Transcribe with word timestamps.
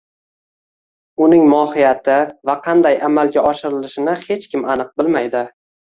uning 1.25 1.43
mohiyati 1.51 2.15
va 2.51 2.57
qanday 2.69 2.99
amalga 3.09 3.45
oshirilishini 3.51 4.17
hech 4.25 4.49
kim 4.55 4.69
aniq 4.77 4.91
bilmaydi 5.03 5.45